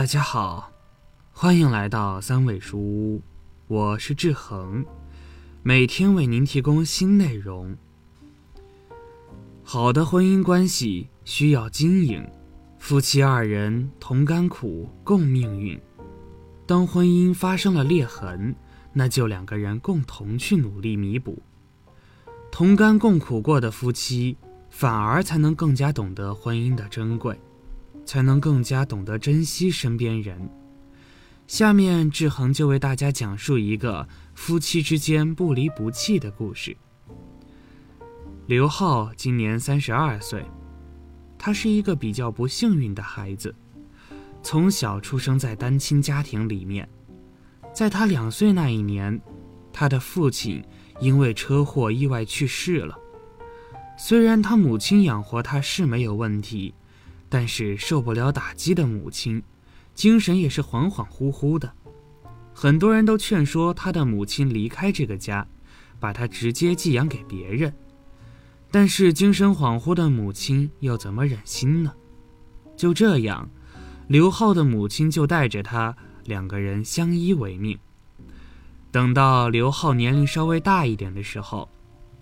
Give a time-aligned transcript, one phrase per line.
[0.00, 0.72] 大家好，
[1.30, 3.22] 欢迎来到三味书屋，
[3.66, 4.82] 我是志恒，
[5.62, 7.76] 每天为您提供新内容。
[9.62, 12.26] 好的婚姻关系需要经营，
[12.78, 15.78] 夫妻二人同甘苦共命运。
[16.66, 18.54] 当婚姻发生了裂痕，
[18.94, 21.42] 那就两个人共同去努力弥补。
[22.50, 24.38] 同甘共苦过的夫妻，
[24.70, 27.38] 反而才能更加懂得婚姻的珍贵。
[28.04, 30.48] 才能更加懂得珍惜身边人。
[31.46, 36.76] 下面志恒就为大家讲述一个夫妻之间不离不弃的故事。
[38.46, 40.44] 刘浩今年三十二岁，
[41.36, 43.54] 他是一个比较不幸运的孩子，
[44.42, 46.88] 从小出生在单亲家庭里面。
[47.72, 49.20] 在他两岁那一年，
[49.72, 50.64] 他的父亲
[51.00, 52.96] 因为车祸意外去世了。
[53.96, 56.74] 虽然他母亲养活他是没有问题。
[57.30, 59.42] 但是受不了打击的母亲，
[59.94, 61.72] 精神也是恍恍惚惚的。
[62.52, 65.46] 很多人都劝说他的母亲离开这个家，
[65.98, 67.72] 把他直接寄养给别人。
[68.70, 71.92] 但是精神恍惚的母亲又怎么忍心呢？
[72.76, 73.48] 就这样，
[74.08, 77.78] 刘浩的母亲就带着他两个人相依为命。
[78.90, 81.68] 等到刘浩年龄稍微大一点的时候，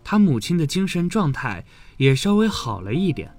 [0.04, 1.64] 他母亲的精神状态
[1.96, 3.34] 也稍微好了一点。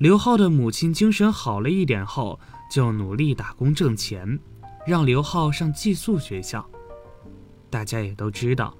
[0.00, 4.40] 刘浩的母亲精神好了一点后，就努力打工挣钱，
[4.86, 6.66] 让刘浩上寄宿学校。
[7.68, 8.74] 大家也都知道，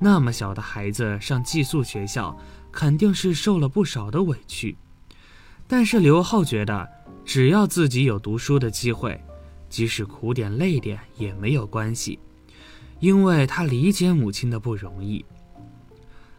[0.00, 2.36] 那么小的孩子上寄宿学校，
[2.72, 4.76] 肯定是受了不少的委屈。
[5.68, 6.88] 但是刘浩觉得，
[7.24, 9.22] 只要自己有读书的机会，
[9.68, 12.18] 即使苦点累点也没有关系，
[12.98, 15.24] 因为他理解母亲的不容易。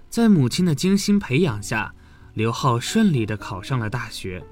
[0.09, 1.95] 在母亲的精心培养下。
[2.33, 4.43] 刘浩顺利地考上了大学，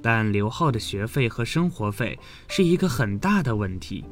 [0.00, 2.18] 但刘浩的学费和生活费
[2.48, 4.04] 是一个很大的问题。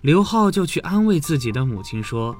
[0.00, 2.36] 刘浩就去安慰自己的母亲说：“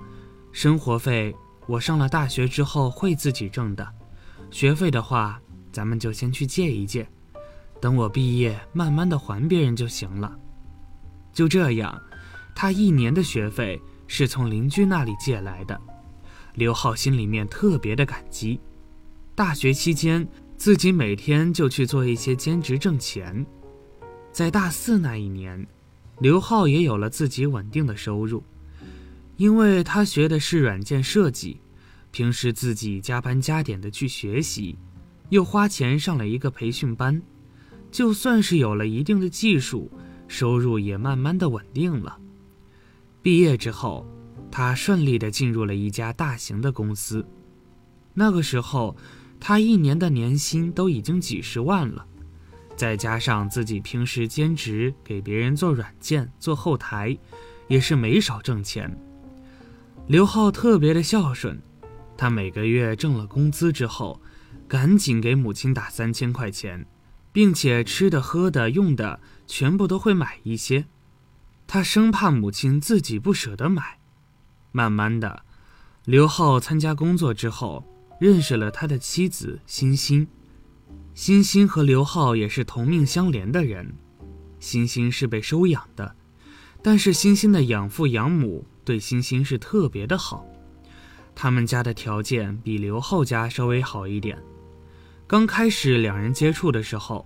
[0.52, 1.34] 生活费
[1.66, 3.86] 我上了大学之后会自己挣的，
[4.50, 7.06] 学费的话咱们就先去借一借，
[7.80, 10.34] 等我毕业慢慢的还别人就行了。”
[11.32, 12.00] 就这样，
[12.54, 15.80] 他一年的学费是从邻居那里借来的。
[16.54, 18.60] 刘浩心里面特别的感激。
[19.38, 20.26] 大学期间，
[20.56, 23.46] 自己每天就去做一些兼职挣钱。
[24.32, 25.64] 在大四那一年，
[26.18, 28.42] 刘浩也有了自己稳定的收入，
[29.36, 31.60] 因为他学的是软件设计，
[32.10, 34.76] 平时自己加班加点的去学习，
[35.28, 37.22] 又花钱上了一个培训班，
[37.92, 39.88] 就算是有了一定的技术，
[40.26, 42.18] 收入也慢慢的稳定了。
[43.22, 44.04] 毕业之后，
[44.50, 47.24] 他顺利的进入了一家大型的公司，
[48.14, 48.96] 那个时候。
[49.40, 52.04] 他一年的年薪都已经几十万了，
[52.76, 57.16] 再加上自己平时兼职给别人做软件、做后台，
[57.66, 58.98] 也是没少挣钱。
[60.06, 61.60] 刘浩特别的孝顺，
[62.16, 64.20] 他每个月挣了工资之后，
[64.66, 66.86] 赶紧给母亲打三千块钱，
[67.32, 70.86] 并且吃的、喝的、用的全部都会买一些，
[71.66, 73.98] 他生怕母亲自己不舍得买。
[74.72, 75.44] 慢慢的，
[76.04, 77.84] 刘浩参加工作之后。
[78.18, 80.26] 认识了他的妻子欣欣，
[81.14, 83.94] 欣欣和刘浩也是同命相连的人。
[84.58, 86.16] 欣欣是被收养的，
[86.82, 90.44] 但是欣欣的养父养母对欣欣是特别的好。
[91.34, 94.36] 他们家的条件比刘浩家稍微好一点。
[95.28, 97.24] 刚开始两人接触的时候，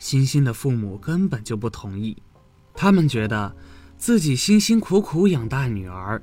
[0.00, 2.20] 欣欣的父母根本就不同意，
[2.74, 3.54] 他们觉得
[3.96, 6.20] 自己辛辛苦苦养大女儿，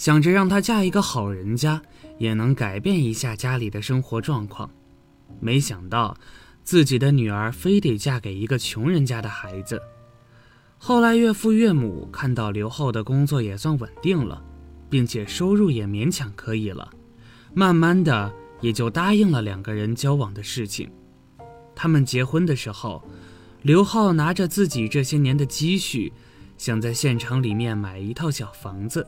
[0.00, 1.82] 想着让她嫁一个好人家。
[2.16, 4.70] 也能改变一下家里的生活状况，
[5.40, 6.14] 没想到
[6.62, 9.80] 自己的女儿非得嫁给一个穷人家的孩子。
[10.76, 14.44] 后来岳父岳母看到刘浩的工作也算稳定了，
[14.90, 16.90] 并且收入也勉强可以了，
[17.54, 18.30] 慢慢的
[18.60, 20.90] 也就答应了两个人交往的事情。
[21.74, 23.02] 他们结婚的时候，
[23.62, 26.12] 刘浩拿着自己这些年的积蓄，
[26.58, 29.06] 想在县城里面买一套小房子。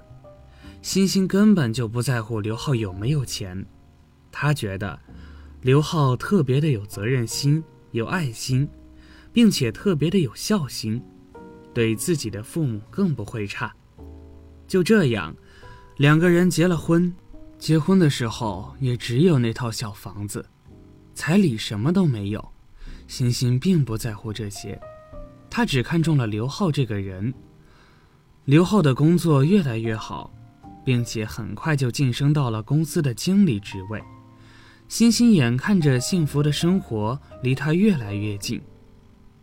[0.82, 3.64] 欣欣根本就不在乎刘浩有没有钱，
[4.32, 4.98] 他觉得
[5.60, 7.62] 刘浩特别的有责任心、
[7.92, 8.68] 有爱心，
[9.32, 11.00] 并且特别的有孝心，
[11.72, 13.72] 对自己的父母更不会差。
[14.66, 15.32] 就这样，
[15.98, 17.14] 两个人结了婚。
[17.58, 20.44] 结婚的时候也只有那套小房子，
[21.14, 22.44] 彩礼什么都没有。
[23.06, 24.80] 欣欣并不在乎这些，
[25.48, 27.32] 他只看中了刘浩这个人。
[28.46, 30.34] 刘浩的工作越来越好。
[30.84, 34.02] 并且很快就晋升到了公司的经理职位，
[34.88, 38.60] 欣欣眼看着幸福的生活离他越来越近，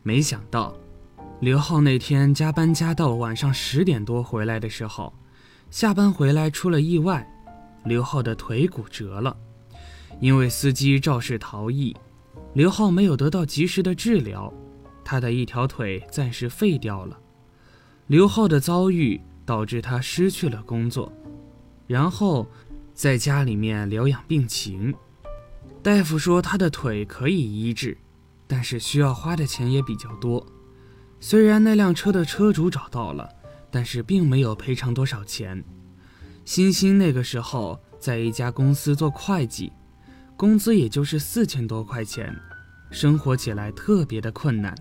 [0.03, 0.75] 没想到，
[1.39, 5.13] 刘浩那天加班加到晚上十点多回来的时候，
[5.69, 7.25] 下班回来出了意外，
[7.85, 9.35] 刘浩的腿骨折了。
[10.19, 11.95] 因为司机肇事逃逸，
[12.53, 14.51] 刘浩没有得到及时的治疗，
[15.05, 17.17] 他的一条腿暂时废掉了。
[18.07, 21.13] 刘浩的遭遇导致他失去了工作，
[21.89, 22.47] 然后
[22.93, 24.93] 在家里面疗养病情。
[25.81, 27.97] 大夫说他的腿可以医治，
[28.45, 30.45] 但是需要花的钱也比较多。
[31.19, 33.27] 虽然那辆车的车主找到了，
[33.71, 35.63] 但是并没有赔偿多少钱。
[36.45, 39.73] 欣欣那个时候在一家公司做会计，
[40.37, 42.35] 工资也就是四千多块钱，
[42.91, 44.75] 生活起来特别的困难。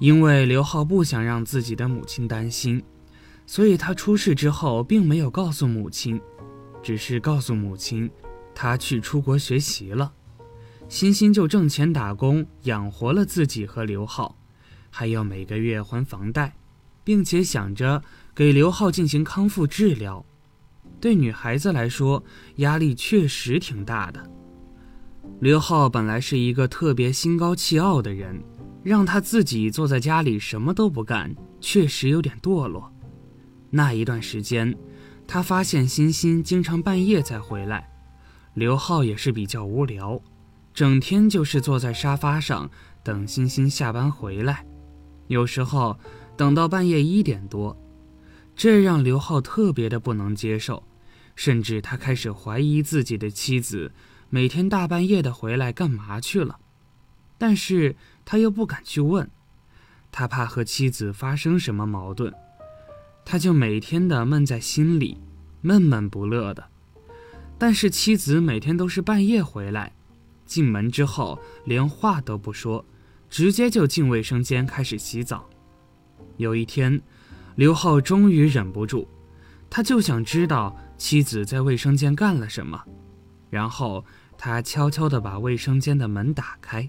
[0.00, 2.82] 因为刘浩不想让自己的母亲担心，
[3.46, 6.20] 所以他出事之后并没有告诉母亲，
[6.82, 8.10] 只是告诉母亲
[8.54, 10.12] 他去出国学习了。
[10.88, 14.36] 欣欣就挣钱打工养活了自己和刘浩。
[14.90, 16.54] 还要每个月还房贷，
[17.02, 18.00] 并且想着
[18.32, 20.24] 给刘浩进行康复治疗。
[21.00, 22.22] 对女孩子来说，
[22.56, 24.30] 压力确实挺大的。
[25.40, 28.40] 刘浩本来是一个特别心高气傲的人，
[28.84, 32.93] 让他自己坐在家里什么都不干，确实有点堕落。
[33.76, 34.72] 那一段时间，
[35.26, 37.90] 他发现欣欣经常半夜才回来，
[38.54, 40.22] 刘浩也是比较无聊，
[40.72, 42.70] 整天就是坐在沙发上
[43.02, 44.64] 等欣欣下班回来。
[45.26, 45.98] 有时候
[46.36, 47.76] 等到半夜一点多，
[48.54, 50.84] 这让刘浩特别的不能接受，
[51.34, 53.92] 甚至他开始怀疑自己的妻子
[54.30, 56.60] 每天大半夜的回来干嘛去了。
[57.36, 59.28] 但是他又不敢去问，
[60.12, 62.32] 他怕和妻子发生什么矛盾，
[63.24, 65.18] 他就每天的闷在心里，
[65.60, 66.64] 闷闷不乐的。
[67.56, 69.92] 但是妻子每天都是半夜回来，
[70.44, 72.84] 进门之后连话都不说。
[73.30, 75.48] 直接就进卫生间开始洗澡。
[76.36, 77.00] 有一天，
[77.56, 79.08] 刘浩终于忍不住，
[79.68, 82.80] 他就想知道妻子在卫生间干了什么。
[83.50, 84.04] 然后
[84.38, 86.88] 他悄悄地把卫生间的门打开。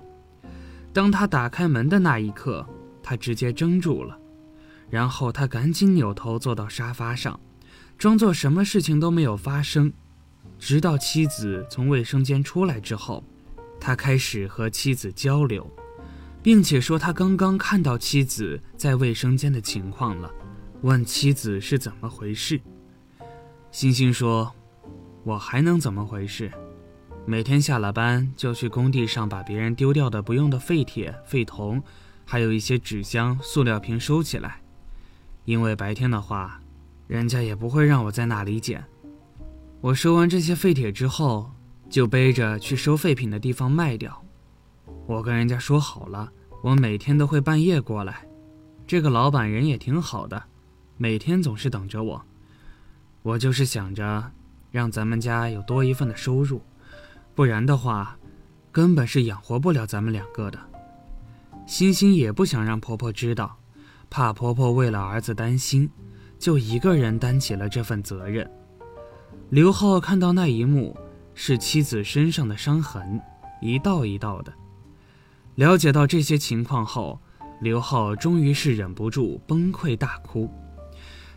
[0.94, 2.68] 当他打开门的那一刻，
[3.02, 4.20] 他直接怔住了。
[4.90, 7.40] 然后他赶紧扭头坐到沙发上，
[7.98, 9.92] 装作什么事情都没有发生。
[10.58, 13.24] 直到妻子从卫生间出来之后，
[13.80, 15.70] 他开始和妻子交流。
[16.46, 20.32] 并且说他刚刚看到妻子在卫生间的情况了，
[20.84, 22.62] 问妻子是怎么回事。
[23.72, 24.54] 星星说
[25.26, 26.52] ：“我还能怎么回事？
[27.26, 31.82] 每天下了班就去工地上把别人丢掉的不用的废铁、废铜，
[32.26, 34.62] 还有一些纸箱、塑料瓶收起来，
[35.46, 36.60] 因为白天的话，
[37.08, 38.84] 人家也不会让我在那里捡。
[39.80, 41.52] 我收完这些废铁之后，
[41.90, 44.22] 就背着去收废品的地方卖掉。”
[45.08, 46.32] 我跟人家说好了，
[46.64, 48.28] 我每天都会半夜过来。
[48.88, 50.44] 这个老板人也挺好的，
[50.98, 52.26] 每天总是等着我。
[53.22, 54.32] 我就是想着，
[54.72, 56.62] 让咱们家有多一份的收入，
[57.36, 58.18] 不然的话，
[58.72, 60.60] 根本是养活不了咱们两个的。
[61.68, 63.58] 欣欣也不想让婆婆知道，
[64.16, 65.90] 怕婆婆为了儿子担心，
[66.40, 68.50] 就一个人担起了这份责任。
[69.50, 70.96] 刘浩看到那一幕，
[71.34, 73.20] 是妻子身上的伤痕，
[73.60, 74.54] 一道一道的。
[75.56, 77.20] 了解到这些情况后，
[77.60, 80.50] 刘浩终于是忍不住崩溃大哭。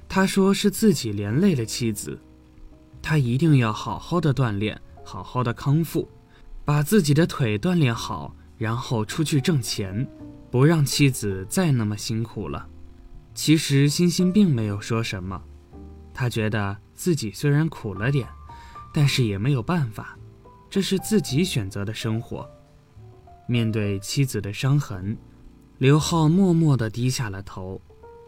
[0.08, 2.16] 他说：“是自己连累了妻子，
[3.02, 6.08] 他一定要好好的锻炼，好好的康复，
[6.64, 10.08] 把自己的腿锻炼好，然后出去挣钱，
[10.50, 12.68] 不让妻子再那么辛苦了。”
[13.34, 15.40] 其实欣欣并没有说什么，
[16.12, 18.28] 他觉得自己虽然苦了点，
[18.92, 20.18] 但是也没有办法，
[20.68, 22.48] 这是自己选择的生活。
[23.46, 25.16] 面对妻子的伤痕，
[25.78, 27.80] 刘浩默默地低下了头。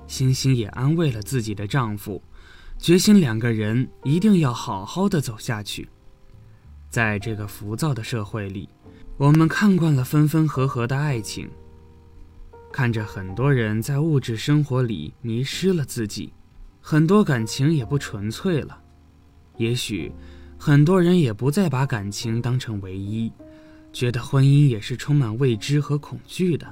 [0.06, 2.22] 欣欣也安慰了自己的丈夫，
[2.78, 5.88] 决心两个人一定要好好的走下去。
[6.88, 8.68] 在这个浮躁的社会里，
[9.16, 11.48] 我们看惯了分分合合的爱情，
[12.72, 16.32] 看着很多人在物质生活里迷失了自己，
[16.80, 18.80] 很多感情也不纯粹了。
[19.56, 20.12] 也许，
[20.56, 23.30] 很多人也不再把感情当成唯一。
[23.92, 26.66] 觉得婚姻也是充满未知和恐惧的，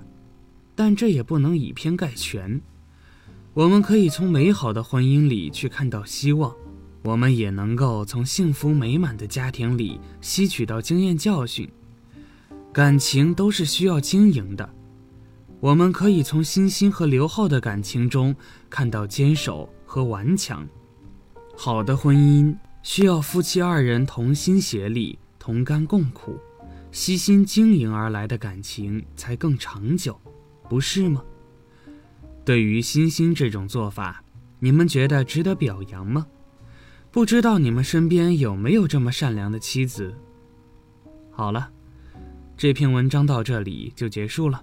[0.76, 2.60] 但这也不能以偏概全。
[3.54, 6.54] 我们可以从美好的婚姻里去看到希望，
[7.02, 11.68] 我们也能够从幸福美满的家庭里吸取到经验教训。
[12.72, 14.68] 感情都是需要经营的，
[15.60, 18.34] 我们可以从欣欣和刘浩的感情中
[18.70, 20.66] 看到坚守和顽强。
[21.56, 26.38] 好的婚姻需要夫妻二人同心协力，同甘共苦。
[26.92, 30.18] 悉心经营而来的感情才更长久，
[30.68, 31.22] 不是吗？
[32.44, 34.22] 对于欣欣这种做法，
[34.60, 36.26] 你们觉得值得表扬吗？
[37.10, 40.14] 不知道你们身边有没有这么善良的妻子？
[41.30, 41.70] 好了，
[42.56, 44.62] 这篇文章到这里就结束了。